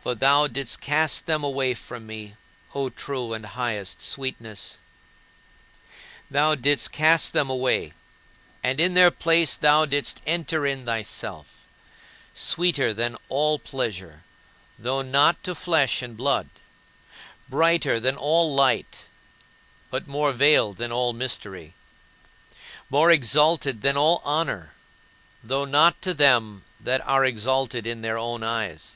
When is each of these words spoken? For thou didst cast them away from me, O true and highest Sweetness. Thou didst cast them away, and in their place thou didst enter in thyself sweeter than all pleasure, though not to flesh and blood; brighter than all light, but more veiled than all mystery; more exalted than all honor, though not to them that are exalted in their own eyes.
For 0.00 0.14
thou 0.14 0.46
didst 0.46 0.80
cast 0.80 1.26
them 1.26 1.42
away 1.42 1.74
from 1.74 2.06
me, 2.06 2.36
O 2.72 2.88
true 2.88 3.32
and 3.32 3.44
highest 3.44 4.00
Sweetness. 4.00 4.78
Thou 6.30 6.54
didst 6.54 6.92
cast 6.92 7.32
them 7.32 7.50
away, 7.50 7.94
and 8.62 8.78
in 8.78 8.94
their 8.94 9.10
place 9.10 9.56
thou 9.56 9.86
didst 9.86 10.22
enter 10.24 10.64
in 10.64 10.86
thyself 10.86 11.58
sweeter 12.32 12.94
than 12.94 13.16
all 13.28 13.58
pleasure, 13.58 14.22
though 14.78 15.02
not 15.02 15.42
to 15.42 15.52
flesh 15.52 16.00
and 16.00 16.16
blood; 16.16 16.48
brighter 17.48 17.98
than 17.98 18.14
all 18.14 18.54
light, 18.54 19.06
but 19.90 20.06
more 20.06 20.30
veiled 20.32 20.76
than 20.76 20.92
all 20.92 21.12
mystery; 21.12 21.74
more 22.88 23.10
exalted 23.10 23.82
than 23.82 23.96
all 23.96 24.22
honor, 24.24 24.74
though 25.42 25.64
not 25.64 26.00
to 26.02 26.14
them 26.14 26.64
that 26.78 27.00
are 27.04 27.24
exalted 27.24 27.84
in 27.84 28.00
their 28.02 28.16
own 28.16 28.44
eyes. 28.44 28.94